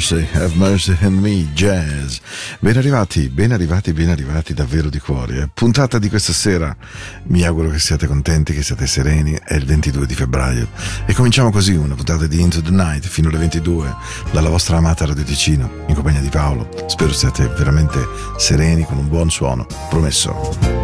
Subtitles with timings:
[0.00, 2.20] Mercy, have mercy on me, jazz.
[2.58, 5.42] Ben arrivati, ben arrivati, ben arrivati davvero di cuore.
[5.42, 5.48] Eh.
[5.52, 6.74] Puntata di questa sera,
[7.24, 10.68] mi auguro che siate contenti, che siate sereni, è il 22 di febbraio.
[11.04, 13.94] E cominciamo così una puntata di Into the Night fino alle 22
[14.32, 16.70] dalla vostra amata Radio Ticino, in compagnia di Paolo.
[16.86, 17.98] Spero siate veramente
[18.38, 20.79] sereni con un buon suono, promesso.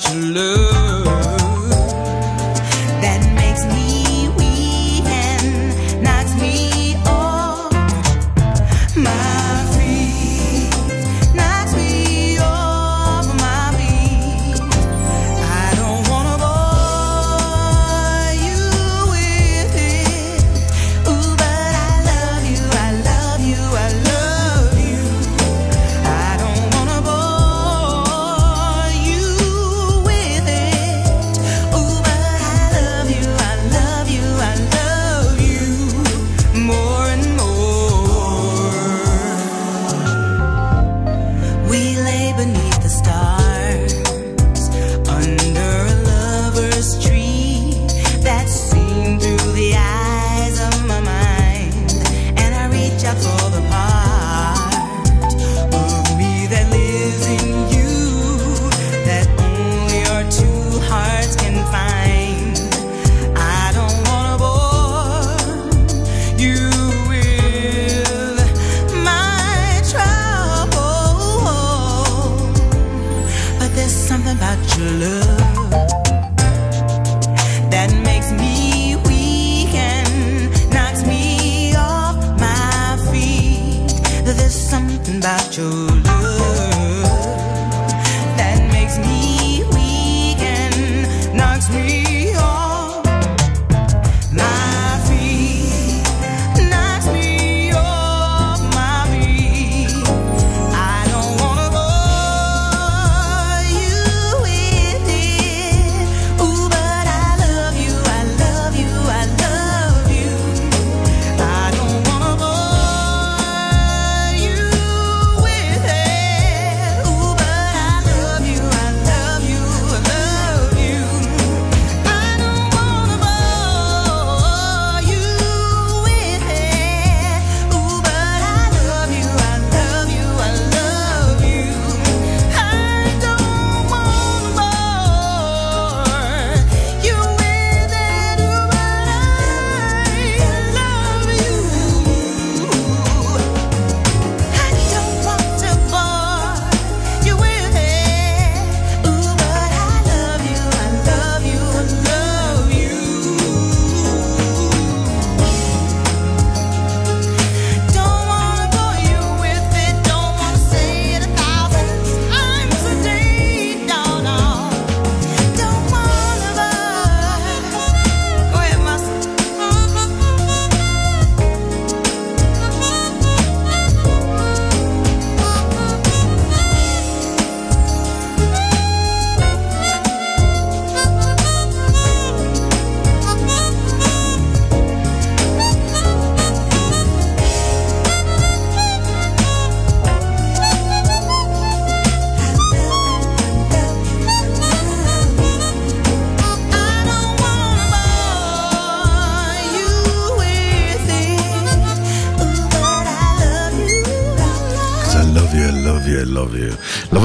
[0.00, 1.01] you love.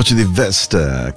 [0.08, 1.14] Voce di Vesta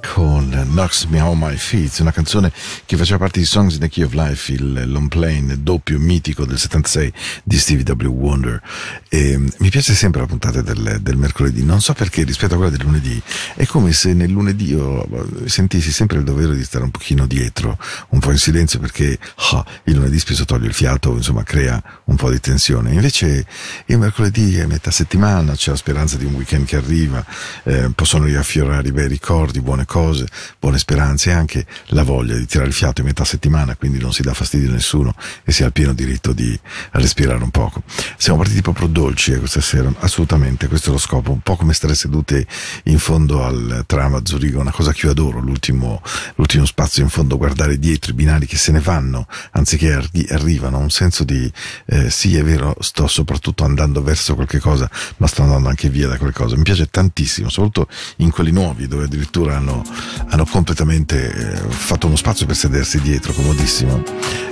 [0.71, 2.51] Knocks Me On My Feet, una canzone
[2.85, 6.45] che faceva parte di Songs in the Key of Life, il long plane doppio mitico
[6.45, 7.11] del 76
[7.43, 8.07] di Stevie W.
[8.07, 8.61] Wonder.
[9.09, 12.71] E mi piace sempre la puntata del, del, mercoledì, non so perché rispetto a quella
[12.71, 13.21] del lunedì,
[13.55, 15.05] è come se nel lunedì io
[15.45, 17.77] sentissi sempre il dovere di stare un pochino dietro,
[18.09, 19.19] un po' in silenzio perché
[19.51, 22.93] oh, il lunedì spesso toglie il fiato, insomma crea un po' di tensione.
[22.93, 23.45] Invece
[23.87, 27.23] il mercoledì è metà settimana, c'è la speranza di un weekend che arriva,
[27.63, 30.27] eh, possono riaffiorare i bei ricordi, buone cose,
[30.61, 34.13] buone speranze e anche la voglia di tirare il fiato in metà settimana, quindi non
[34.13, 36.57] si dà fastidio a nessuno e si ha il pieno diritto di
[36.91, 37.81] respirare un poco.
[38.15, 41.73] Siamo partiti proprio dolci eh, questa sera, assolutamente, questo è lo scopo, un po' come
[41.73, 42.45] stare seduti
[42.83, 45.99] in fondo al tram a Zurigo, una cosa che io adoro, l'ultimo,
[46.35, 50.77] l'ultimo spazio in fondo, guardare dietro i binari che se ne vanno, anziché arri- arrivano,
[50.77, 51.51] un senso di
[51.87, 54.87] eh, sì è vero, sto soprattutto andando verso qualche cosa,
[55.17, 56.55] ma sto andando anche via da qualche cosa.
[56.55, 59.83] Mi piace tantissimo, soprattutto in quelli nuovi dove addirittura hanno,
[60.27, 64.03] hanno completamente eh, fatto uno spazio per sedersi dietro, comodissimo,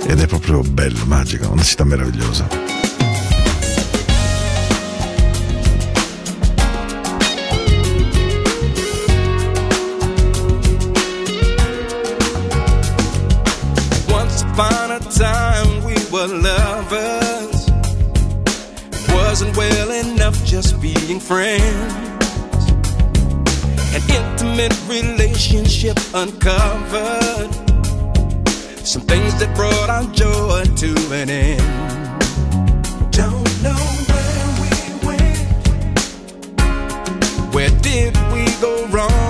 [0.06, 2.78] ed è proprio bello, magico, una città meravigliosa.
[15.10, 17.70] time we were lovers
[19.10, 21.99] wasn't well enough just being friends
[24.40, 27.52] intimate relationship uncovered.
[28.86, 31.60] Some things that brought our joy to an end.
[33.12, 33.76] Don't know
[34.10, 34.70] where we
[35.06, 35.38] went.
[37.54, 39.29] Where did we go wrong?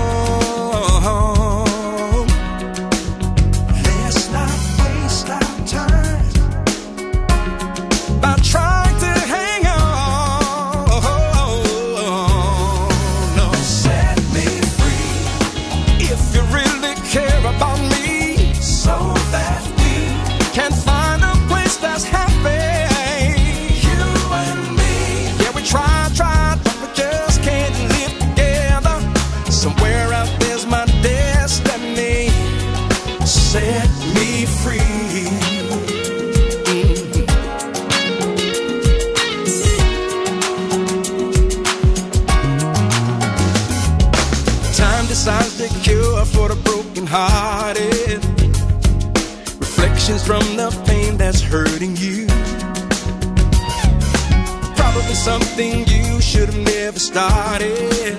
[57.11, 58.15] Started.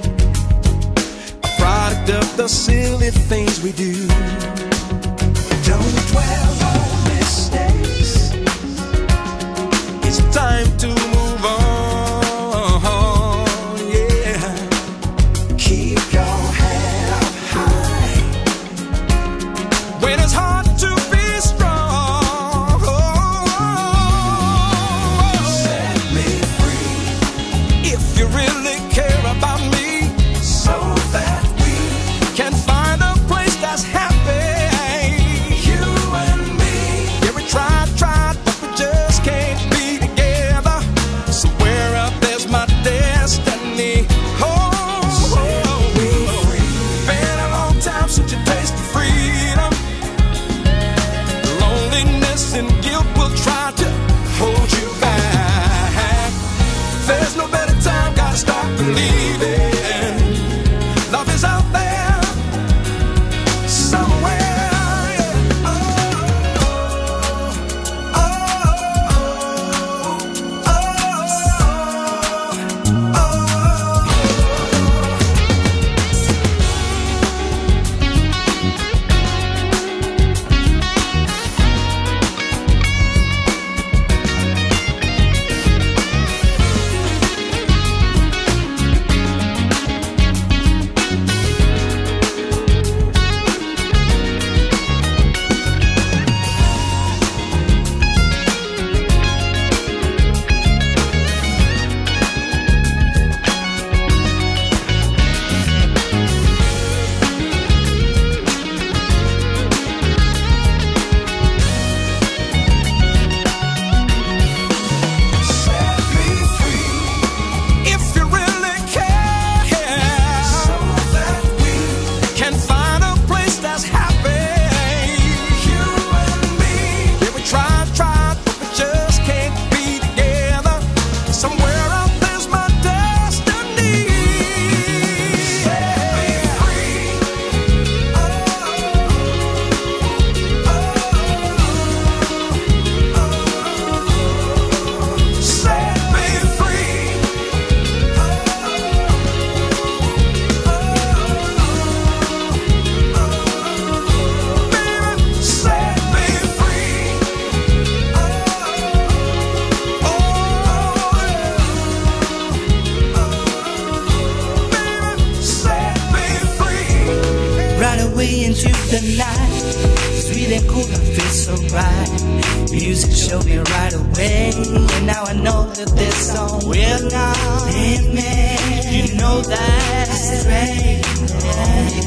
[1.43, 3.50] A product of the silly things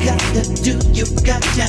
[0.04, 1.64] gotta do, you gotta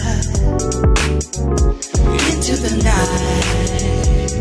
[2.27, 4.31] into the night,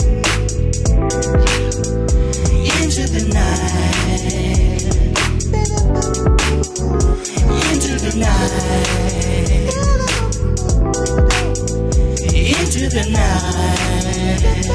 [2.83, 3.75] into the night,
[7.71, 8.75] into the night,
[12.35, 14.74] into the night.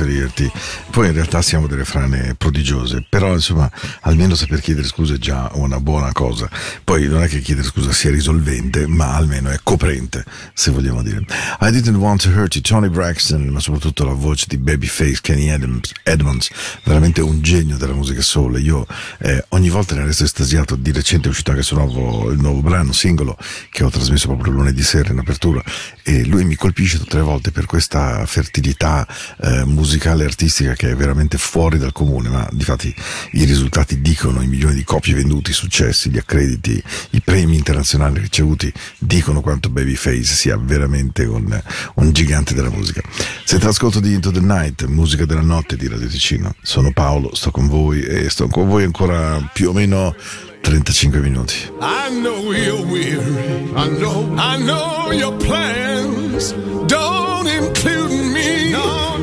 [0.00, 0.50] Voluto ferirti.
[0.90, 3.70] Poi in realtà siamo delle frane prodigiose, però insomma
[4.02, 6.50] almeno saper chiedere scusa è già una buona cosa.
[6.82, 11.24] Poi non è che chiedere scusa sia risolvente, ma almeno è coprente, se vogliamo dire.
[11.60, 15.48] I didn't want to hurt you, Tony Braxton, ma soprattutto la voce di Babyface Kenny
[15.50, 16.50] Adams, Edmonds,
[16.84, 18.60] veramente un genio della musica soul.
[18.60, 18.84] Io
[19.20, 20.74] eh, ogni volta ne resto estasiato.
[20.74, 23.38] Di recente è uscito anche il nuovo, il nuovo brano, singolo,
[23.70, 25.62] che ho trasmesso proprio lunedì sera in apertura
[26.02, 29.06] e lui mi colpisce tutte le volte per questa fertilità
[29.40, 32.94] eh, musicale e artistica che è veramente fuori dal comune, ma difatti
[33.32, 38.18] i risultati dicono, i milioni di copie vendute, i successi, gli accrediti, i premi internazionali
[38.18, 41.62] ricevuti dicono quanto Babyface sia veramente un,
[41.96, 43.02] un gigante della musica.
[43.44, 46.54] Siete all'ascolto di Into the Night, musica della notte di Radio Ticino.
[46.62, 50.16] Sono Paolo, sto con voi e sto con voi ancora più o meno
[50.62, 51.56] 35 minuti.
[51.78, 53.70] I know you're weary.
[53.76, 54.34] I know.
[54.38, 56.54] I know your plans
[56.86, 58.79] don't include me.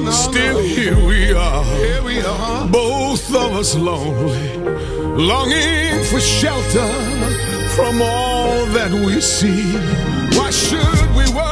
[0.08, 0.32] No, no.
[0.32, 1.63] Still here we are.
[1.76, 2.65] Here we are.
[2.70, 4.56] Both of us lonely,
[5.17, 6.88] longing for shelter
[7.76, 9.74] from all that we see.
[10.38, 11.47] Why should we worry?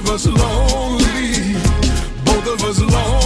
[0.00, 1.54] Of us lonely.
[2.24, 3.19] Both of us lonely.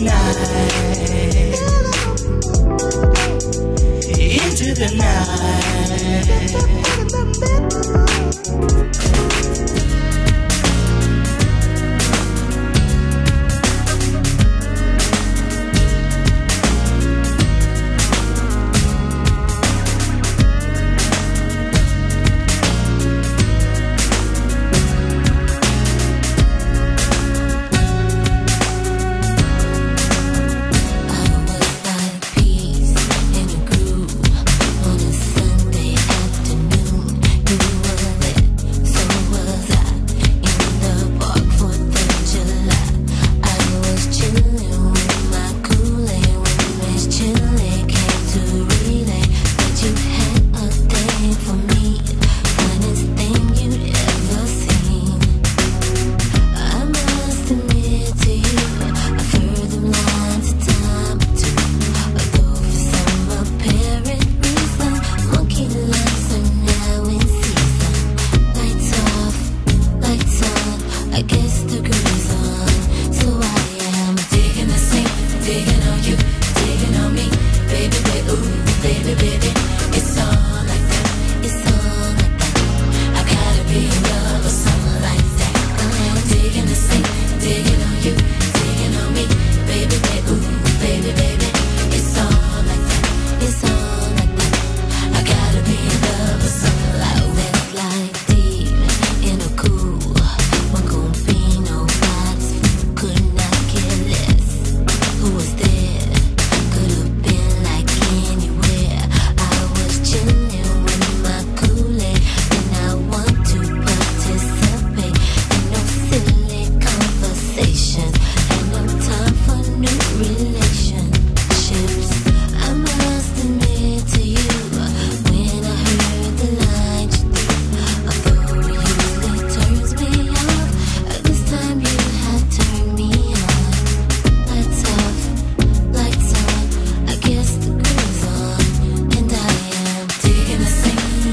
[0.00, 0.36] Night.
[4.18, 5.67] Into the night.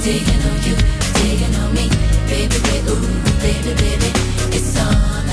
[0.05, 0.75] digging on you,
[1.15, 1.89] digging on me,
[2.29, 4.11] baby, baby, ooh, baby, baby,
[4.53, 5.24] it's on.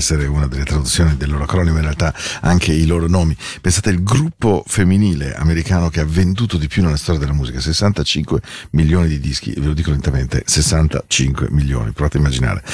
[0.00, 3.36] Essere una delle traduzioni del loro acronimo, in realtà anche i loro nomi.
[3.60, 8.40] Pensate, il gruppo femminile americano che ha venduto di più nella storia della musica, 65
[8.70, 12.64] milioni di dischi, ve lo dico lentamente, 65 milioni, provate a immaginare.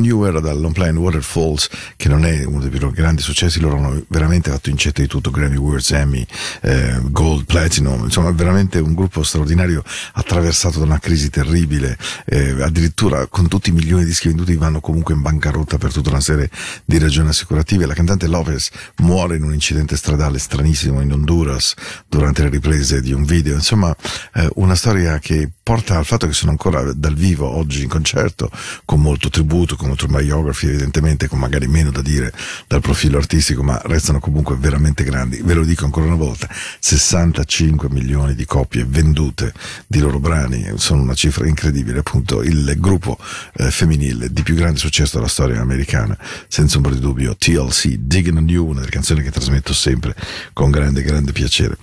[0.00, 3.76] You era dal long play Waterfalls, che non è uno dei più grandi successi, loro
[3.76, 6.26] hanno veramente fatto incetta di tutto, Grammy Awards, Emmy,
[6.62, 11.96] eh, Gold, Platinum, insomma veramente un gruppo straordinario attraversato da una crisi terribile,
[12.26, 16.10] eh, addirittura con tutti i milioni di dischi venduti vanno comunque in bancarotta per tutta
[16.10, 16.49] una serie
[16.84, 17.86] di ragioni assicurative.
[17.86, 21.74] La cantante Lopez muore in un incidente stradale stranissimo in Honduras
[22.08, 23.54] durante le riprese di un video.
[23.54, 23.94] Insomma,
[24.34, 28.50] eh, una storia che porta al fatto che sono ancora dal vivo oggi in concerto,
[28.84, 32.32] con molto tributo, con molto biography evidentemente, con magari meno da dire
[32.66, 35.40] dal profilo artistico, ma restano comunque veramente grandi.
[35.44, 36.48] Ve lo dico ancora una volta,
[36.80, 39.52] 65 milioni di copie vendute
[39.86, 43.16] di loro brani, sono una cifra incredibile, appunto il gruppo
[43.54, 46.18] eh, femminile di più grande successo della storia americana,
[46.48, 50.16] senza ombra di dubbio, TLC, Digging on You, una delle canzoni che trasmetto sempre
[50.52, 51.76] con grande, grande piacere.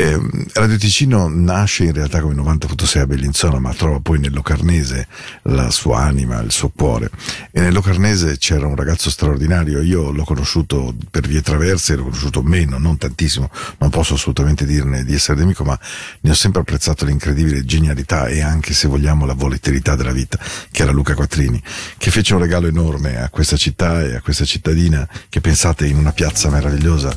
[0.00, 0.18] Eh,
[0.54, 5.06] Radio Ticino nasce in realtà come 90.6 a Bellinzona, ma trova poi nel Locarnese
[5.42, 7.10] la sua anima, il suo cuore.
[7.50, 12.42] E nel Locarnese c'era un ragazzo straordinario, io l'ho conosciuto per vie traverse, l'ho conosciuto
[12.42, 15.78] meno, non tantissimo, non posso assolutamente dirne di essere nemico, ma
[16.20, 20.38] ne ho sempre apprezzato l'incredibile genialità e anche, se vogliamo, la volatilità della vita,
[20.70, 21.62] che era Luca Quattrini,
[21.98, 25.98] che fece un regalo enorme a questa città e a questa cittadina, che pensate in
[25.98, 27.14] una piazza meravigliosa,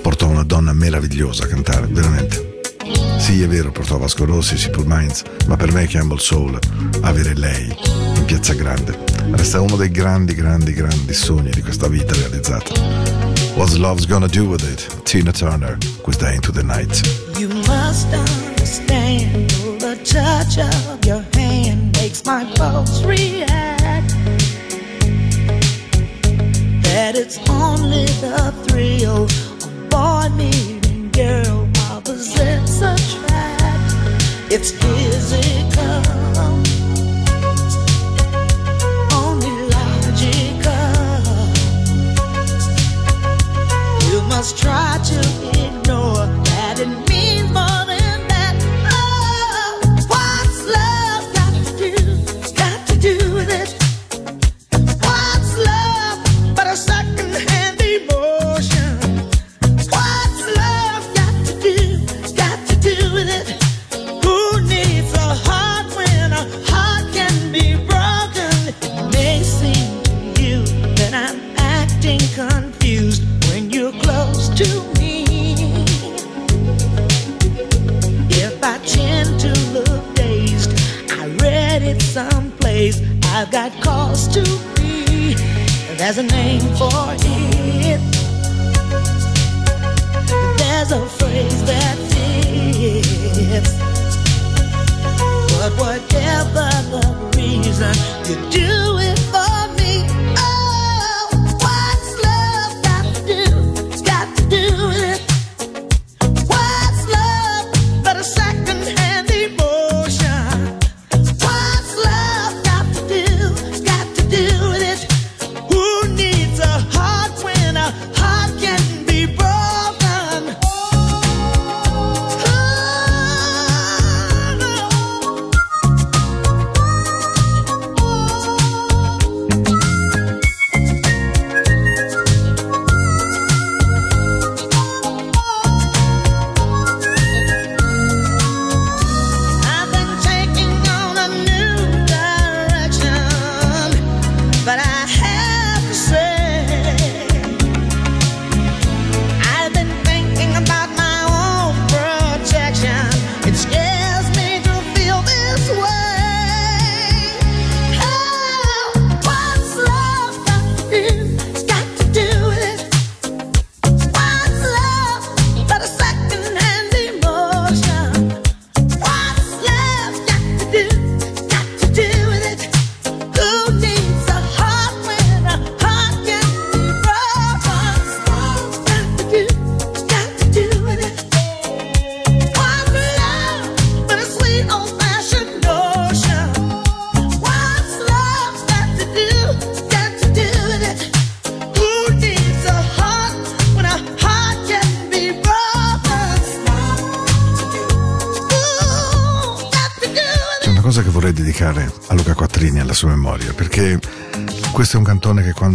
[0.00, 2.54] portò una donna meravigliosa a cantare veramente.
[3.18, 6.58] Sì, è vero, portò Vasco Rossi, Simple Minds, ma per me Campbell Soul,
[7.02, 7.76] avere lei
[8.14, 8.96] in Piazza Grande,
[9.32, 12.72] resta uno dei grandi, grandi, grandi sogni di questa vita realizzata.
[13.54, 15.02] What's Love's Gonna Do With It?
[15.02, 17.00] Tina Turner, questa è Into the Night.
[17.38, 19.50] You must understand
[19.80, 24.14] the touch of your hand makes my pulse react.
[26.82, 31.65] That it's only the thrill of boy meeting girl.
[34.58, 36.00] It's physical,
[39.12, 40.72] only logical.
[44.08, 45.25] You must try to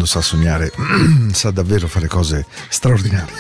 [0.02, 0.72] quando sa sognare
[1.32, 3.36] sa davvero fare cose straordinarie.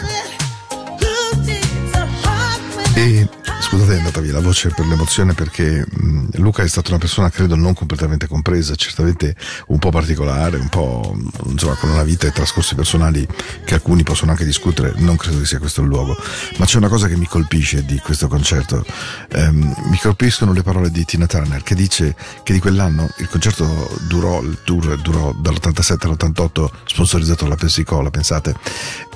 [2.94, 3.28] E
[3.62, 7.30] scusate è andata via la voce per l'emozione perché mh, Luca è stata una persona
[7.30, 9.36] credo non completamente compresa, certamente
[9.68, 11.16] un po' particolare, un po'
[11.46, 13.28] insomma con una vita e trascorsi personali
[13.64, 16.16] che alcuni possono anche discutere, non credo che sia questo il luogo,
[16.58, 18.86] ma c'è una cosa che mi colpisce di questo concerto,
[19.34, 23.90] Ehm, mi colpiscono le parole di Tina Turner che dice che di quell'anno il concerto
[24.08, 28.56] durò, il tour durò dall'87 all'88 sponsorizzato dalla Pepsi Cola, pensate,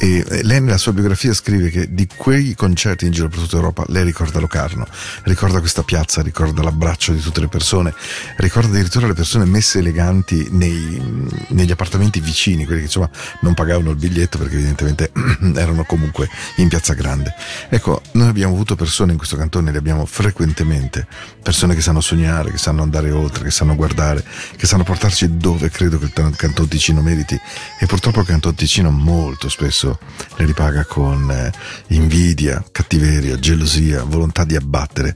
[0.05, 3.55] e eh, lei nella sua biografia scrive che di quei concerti in giro per tutta
[3.55, 4.85] Europa lei ricorda Locarno,
[5.23, 7.91] ricorda questa piazza, ricorda l'abbraccio di tutte le persone,
[8.37, 11.01] ricorda addirittura le persone messe eleganti nei-
[11.47, 13.09] negli appartamenti vicini, quelli che insomma
[13.41, 15.11] non pagavano il biglietto perché evidentemente
[15.55, 17.33] erano comunque in piazza grande.
[17.69, 21.07] Ecco, noi abbiamo avuto persone in questo cantone, le abbiamo frequentemente,
[21.41, 24.23] persone che sanno sognare, che sanno andare oltre, che sanno guardare,
[24.55, 27.39] che sanno portarci dove credo che il Canton Ticino meriti
[27.79, 29.94] e purtroppo il Canton Ticino molto spesso
[30.37, 31.51] le ripaga con eh,
[31.87, 35.15] invidia, cattiveria, gelosia, volontà di abbattere.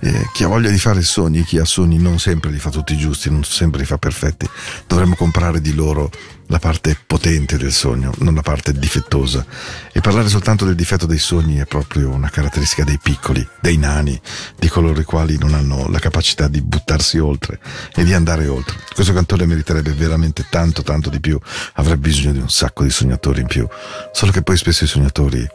[0.00, 2.96] Eh, chi ha voglia di fare sogni, chi ha sogni non sempre li fa tutti
[2.96, 4.48] giusti, non sempre li fa perfetti.
[4.86, 6.10] Dovremmo comprare di loro
[6.48, 9.44] la parte potente del sogno, non la parte difettosa.
[9.92, 14.20] E parlare soltanto del difetto dei sogni è proprio una caratteristica dei piccoli, dei nani,
[14.58, 17.58] di coloro i quali non hanno la capacità di buttarsi oltre
[17.94, 18.76] e di andare oltre.
[18.94, 21.38] Questo cantore meriterebbe veramente tanto, tanto di più,
[21.74, 23.66] avrebbe bisogno di un sacco di sognatori in più.
[24.12, 25.46] Solo che poi spesso i sognatori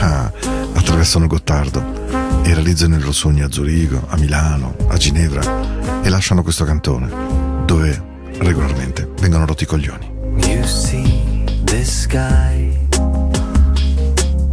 [0.00, 0.32] ah,
[0.74, 6.42] attraversano Gottardo e realizzano i loro sogni a Zurigo, a Milano, a Ginevra e lasciano
[6.42, 10.19] questo cantone dove regolarmente vengono rotti i coglioni.
[10.48, 12.76] You see this guy,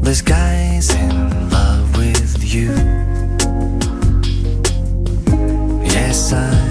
[0.02, 2.72] this guy's in love with you.
[5.84, 6.67] Yes, I'm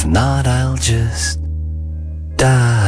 [0.00, 1.38] If not, I'll just
[2.36, 2.79] die.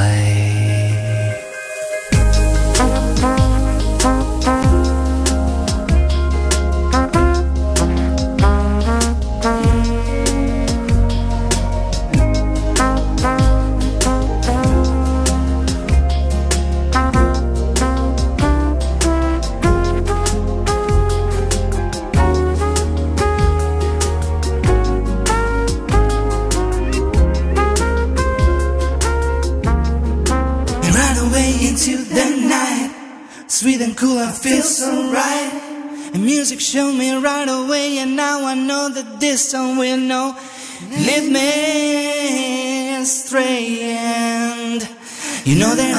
[39.53, 40.35] person with no.
[40.91, 44.89] Live me straight and
[45.45, 45.92] you know that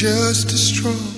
[0.00, 1.09] just destroy.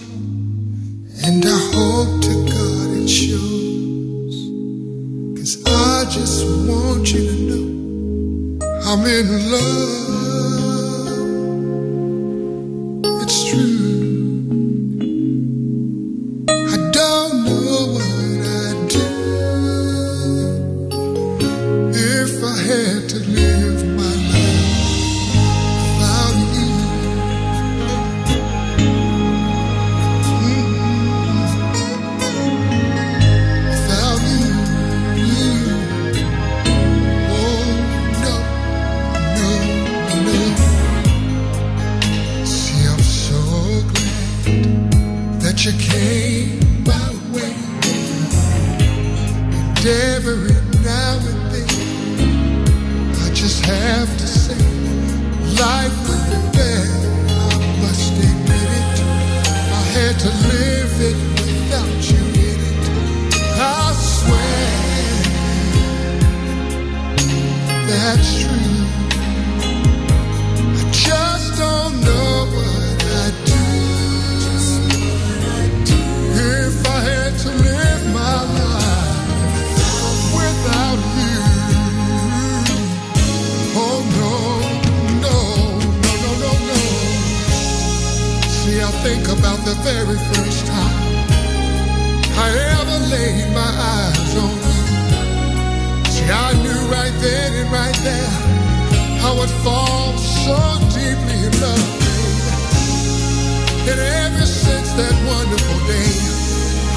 [104.97, 106.13] that wonderful day.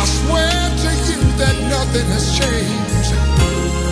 [0.01, 0.51] I swear
[0.83, 3.11] to you that nothing has changed.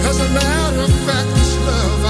[0.10, 2.03] As a matter of fact, this love.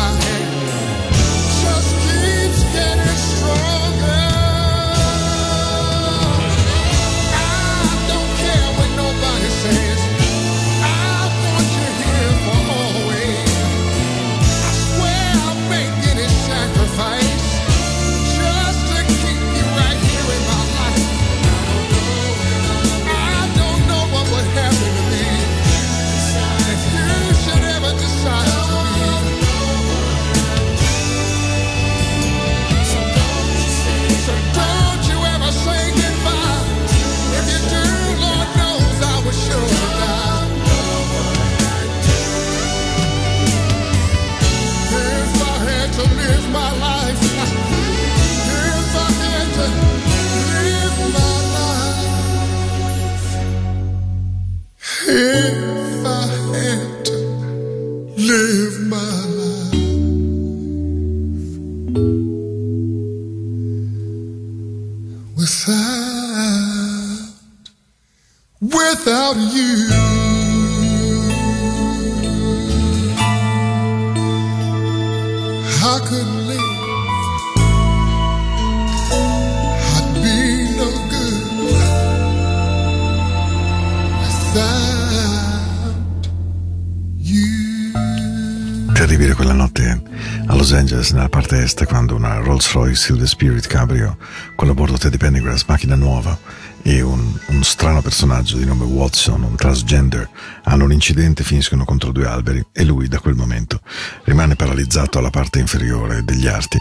[92.73, 94.17] Rolls-Royce Hill the Spirit Cabrio
[94.55, 96.37] con a bordo Teddy Pendergrass, macchina nuova,
[96.81, 100.27] e un, un, strano personaggio di nome Watson, un transgender,
[100.63, 103.79] hanno un incidente, finiscono contro due alberi e lui da quel momento
[104.23, 106.79] rimane paralizzato alla parte inferiore degli arti.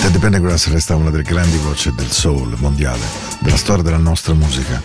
[0.00, 3.04] Teddy Pendergrass resta una delle grandi voci del soul mondiale,
[3.40, 4.82] della storia della nostra musica,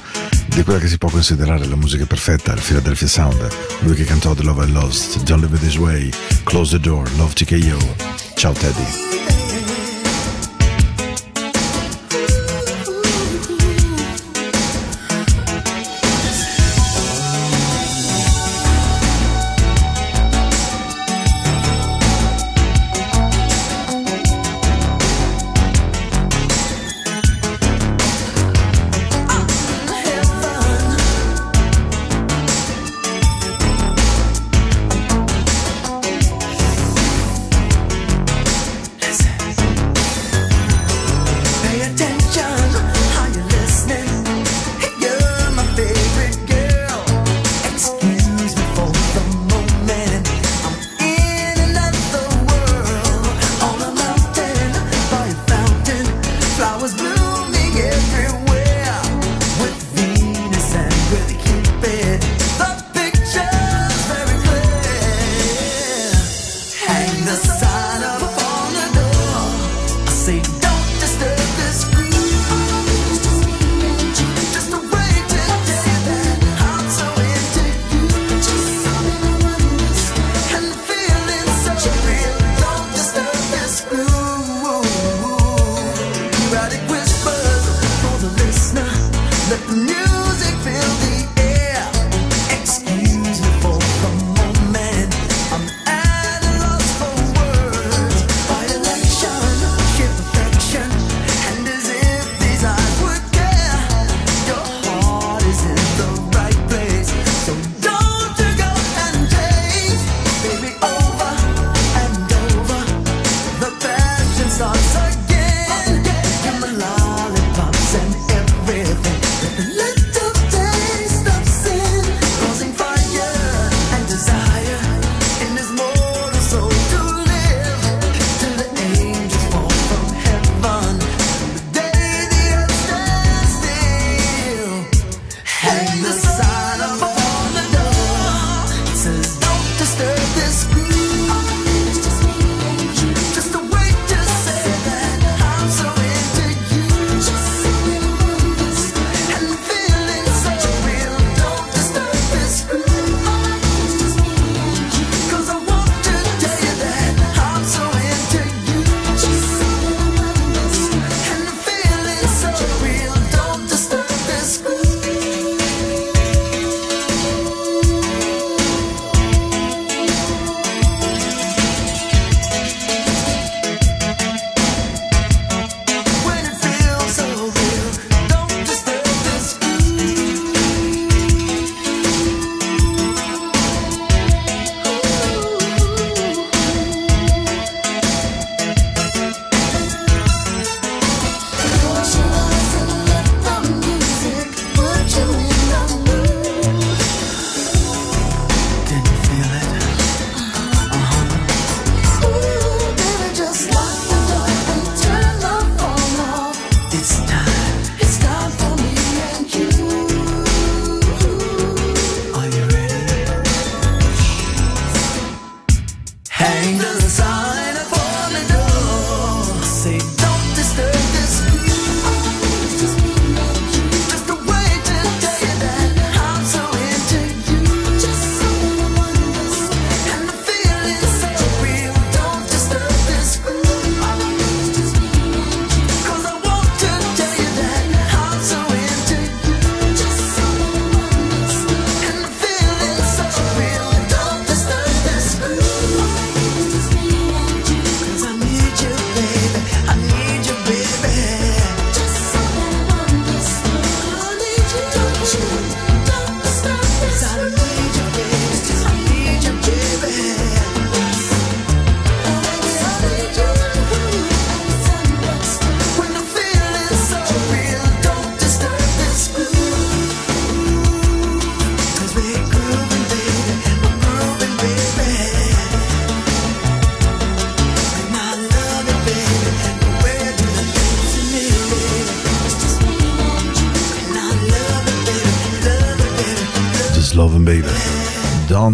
[0.47, 3.47] di quella che si può considerare la musica perfetta, il Philadelphia Sound,
[3.79, 6.11] lui che cantò The Love I Lost, John Live This Way,
[6.43, 8.11] Close the Door, Love TKO.
[8.35, 9.82] Ciao Teddy.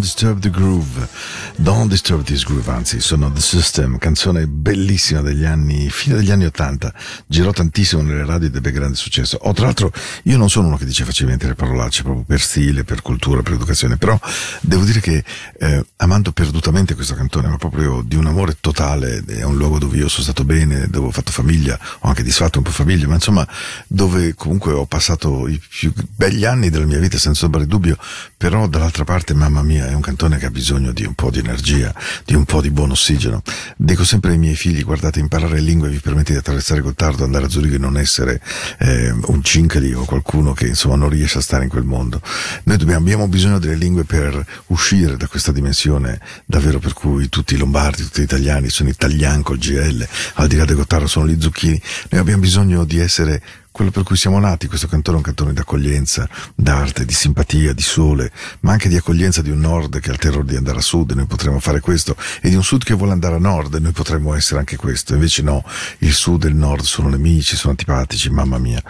[0.00, 1.08] Don't Disturb the Groove.
[1.56, 6.46] Don't Disturb This Groove, anzi, sono The System, canzone bellissima degli anni, fine degli anni
[6.46, 6.90] Ottanta,
[7.26, 9.38] girò tantissimo nelle radio ed ebbe grande successo.
[9.42, 9.92] Oh, tra l'altro,
[10.22, 13.52] io non sono uno che dice facilmente le parolacce, proprio per stile, per cultura, per
[13.52, 14.18] educazione, però
[14.62, 15.22] devo dire che
[15.58, 19.98] eh, amando perdutamente questo cantone, ma proprio di un amore totale, è un luogo dove
[19.98, 23.14] io sono stato bene, dove ho fatto famiglia, ho anche disfatto un po' famiglia, ma
[23.14, 23.46] insomma,
[23.86, 27.98] dove comunque ho passato i più begli anni della mia vita senza ombra di dubbio,
[28.40, 31.40] però dall'altra parte, mamma mia, è un cantone che ha bisogno di un po' di
[31.40, 33.42] energia, di un po' di buon ossigeno.
[33.76, 37.48] Dico sempre ai miei figli, guardate, imparare lingue vi permette di attraversare Gottardo, andare a
[37.50, 38.40] Zurigo e non essere
[38.78, 42.22] eh, un cincali o qualcuno che insomma non riesce a stare in quel mondo.
[42.62, 47.52] Noi dobbiamo, abbiamo bisogno delle lingue per uscire da questa dimensione davvero per cui tutti
[47.52, 51.28] i lombardi, tutti gli italiani sono italiani col GL, al di là del Gottardo sono
[51.28, 51.78] gli zucchini.
[52.08, 53.42] Noi abbiamo bisogno di essere
[53.72, 57.72] quello per cui siamo nati, questo cantone è un cantone di accoglienza, d'arte, di simpatia,
[57.72, 60.78] di sole, ma anche di accoglienza di un nord che ha il terrore di andare
[60.78, 63.38] a sud e noi potremmo fare questo, e di un sud che vuole andare a
[63.38, 65.14] nord e noi potremmo essere anche questo.
[65.14, 65.64] Invece no,
[65.98, 68.82] il sud e il nord sono nemici, sono antipatici, mamma mia,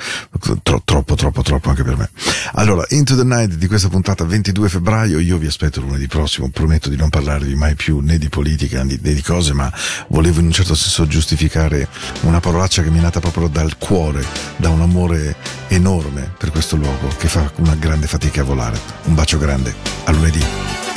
[0.62, 2.10] Tro- troppo, troppo, troppo anche per me.
[2.54, 6.88] Allora, Into the Night di questa puntata 22 febbraio, io vi aspetto lunedì prossimo, prometto
[6.88, 9.72] di non parlarvi mai più né di politica né di cose, ma
[10.08, 11.88] volevo in un certo senso giustificare
[12.22, 14.24] una parolaccia che mi è nata proprio dal cuore,
[14.56, 15.36] da un amore
[15.68, 18.78] enorme per questo luogo che fa una grande fatica a volare.
[19.04, 20.89] Un bacio grande, a lunedì.